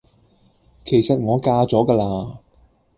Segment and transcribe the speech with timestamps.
[0.83, 2.39] 其實我嫁咗㗎啦